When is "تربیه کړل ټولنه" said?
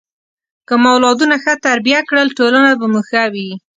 1.67-2.69